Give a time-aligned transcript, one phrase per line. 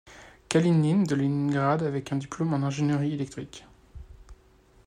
[0.49, 3.67] Kalinine de Leningrad avec un diplôme en ingénierie électrique.